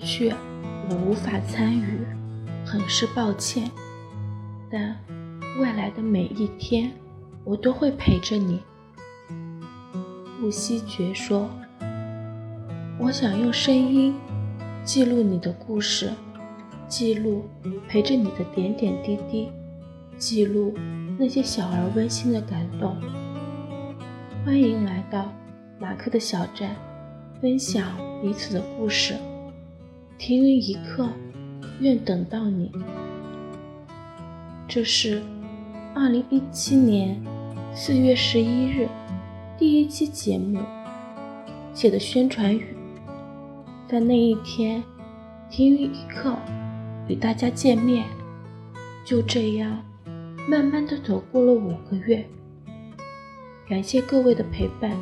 [0.00, 0.32] 去
[0.88, 2.00] 我无法参与，
[2.64, 3.70] 很是抱歉。
[4.70, 4.96] 但
[5.58, 6.92] 未来的每一天，
[7.44, 8.60] 我都会陪着你。
[10.40, 11.50] 顾惜觉说
[12.98, 14.14] ：“我想用声音
[14.84, 16.10] 记录你的故事，
[16.88, 17.44] 记录
[17.88, 19.50] 陪着你的点点滴滴，
[20.16, 20.74] 记录
[21.18, 22.96] 那些小而温馨的感动。”
[24.46, 25.30] 欢迎来到
[25.78, 26.74] 马克的小站，
[27.42, 29.14] 分享彼此的故事。
[30.20, 31.08] 停云一刻，
[31.80, 32.70] 愿等到你。
[34.68, 35.22] 这是
[35.94, 37.18] 二零一七年
[37.74, 38.86] 四月十一日
[39.58, 40.60] 第一期节目
[41.72, 42.76] 写的宣传语。
[43.88, 44.84] 在那一天，
[45.48, 46.36] 停云一刻
[47.08, 48.04] 与大家见面，
[49.06, 49.82] 就这样
[50.46, 52.22] 慢慢的走过了五个月。
[53.66, 54.94] 感谢各位的陪伴。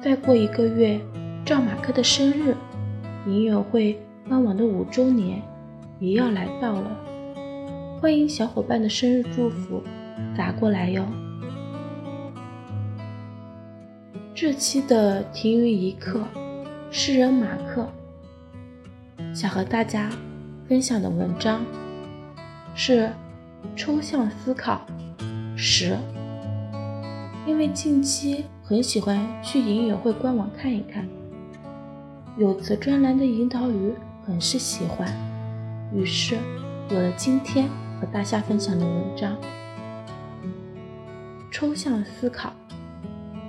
[0.00, 1.00] 再过一个月，
[1.44, 2.54] 赵马克的生日，
[3.26, 5.42] 音乐会官网的五周年
[5.98, 6.96] 也要来到了。
[8.00, 9.82] 欢迎小伙伴的生日祝福
[10.36, 11.04] 打过来哟。
[14.32, 16.22] 这期的停于一刻，
[16.90, 17.88] 诗人马克
[19.34, 20.10] 想和大家
[20.68, 21.64] 分享的文章
[22.74, 23.10] 是
[23.74, 24.86] 抽象思考
[25.56, 25.96] 十。
[27.46, 31.08] 因为近期很喜欢去音乐会官网看一看，
[32.36, 33.94] 有则专栏的引导语
[34.26, 35.10] 很是喜欢，
[35.94, 36.36] 于是
[36.90, 37.66] 有了今天
[37.98, 39.34] 和大家分享的文章。
[41.50, 42.52] 抽象思考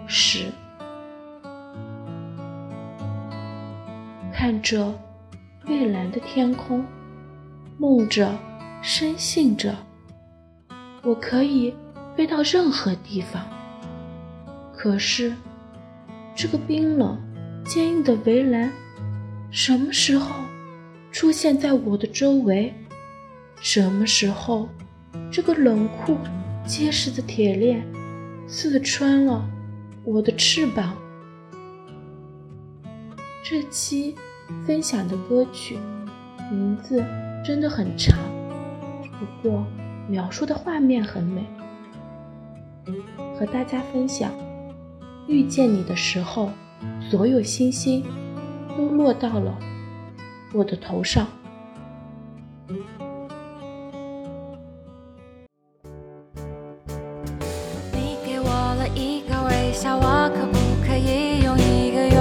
[0.08, 0.54] 十，
[4.32, 4.98] 看着
[5.66, 6.86] 蔚蓝的天空，
[7.78, 8.34] 梦着，
[8.82, 9.76] 深信着，
[11.04, 11.76] 我可以
[12.16, 13.46] 飞到任何地方。
[14.74, 15.34] 可是，
[16.34, 17.20] 这个冰冷、
[17.68, 18.72] 坚硬的围栏，
[19.52, 20.34] 什么时候
[21.12, 22.74] 出现在我的周围？
[23.60, 24.70] 什么时候，
[25.30, 26.18] 这个冷酷、
[26.66, 27.86] 结实的铁链
[28.48, 29.46] 刺穿了
[30.06, 30.96] 我的翅膀？
[33.44, 34.16] 这期
[34.66, 35.78] 分享的歌曲
[36.50, 37.04] 名字
[37.44, 38.18] 真的很长，
[39.20, 39.66] 不过
[40.08, 41.46] 描述的画面很美，
[43.38, 44.32] 和大家分享。
[45.28, 46.50] 遇见你的时候，
[47.10, 48.04] 所有星星
[48.78, 49.58] 都落到了
[50.54, 51.26] 我的头上。
[57.94, 62.20] 你给我了一个微笑，我可不可以用一个拥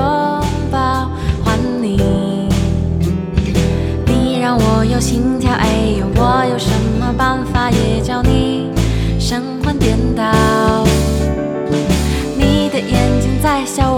[0.71, 1.11] 抱
[1.45, 2.49] 还你？
[4.07, 5.67] 你让我有心跳，哎
[5.99, 6.71] 呦，我有什
[7.01, 8.71] 么办法也叫你
[9.19, 10.85] 神魂颠倒？
[12.39, 13.96] 你的眼睛在笑，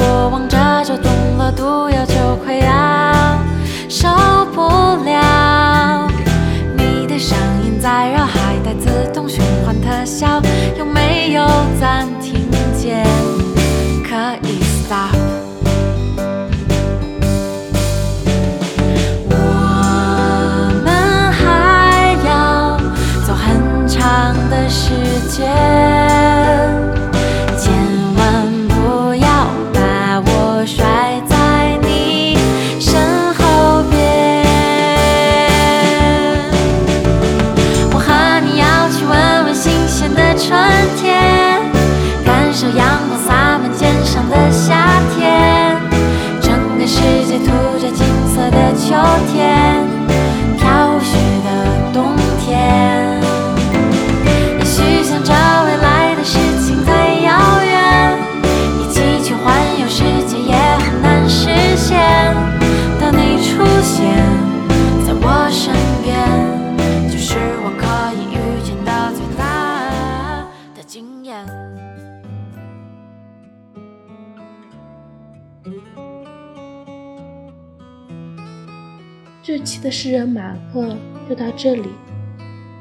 [79.49, 80.95] 这期的诗人马克
[81.27, 81.89] 就到这里，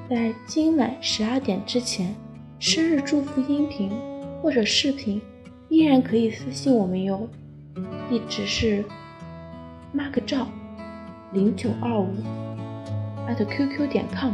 [0.09, 2.13] 在今晚十二点之前，
[2.59, 3.89] 生日祝福音频
[4.41, 5.21] 或者视频
[5.69, 7.25] 依然可以私信我们哟，
[8.09, 8.83] 地址是
[9.95, 10.45] mark 照
[11.31, 12.13] 零九二五
[13.29, 14.33] at qq 点 com，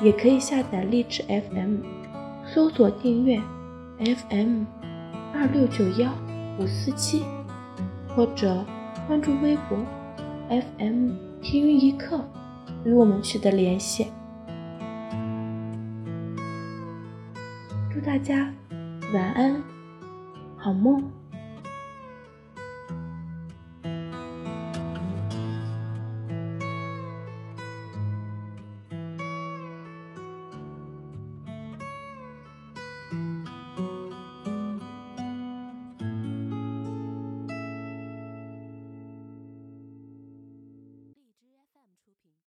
[0.00, 1.76] 也可以下载荔枝 FM，
[2.52, 3.40] 搜索订阅
[4.00, 4.64] FM
[5.32, 6.12] 二六九幺
[6.58, 7.22] 五四七，
[8.08, 8.64] 或者
[9.06, 9.78] 关注微博。
[10.54, 11.10] FM
[11.42, 12.24] 听云一刻，
[12.84, 14.06] 与我们取得联系。
[17.92, 18.52] 祝大家
[19.12, 19.60] 晚安，
[20.56, 21.02] 好梦。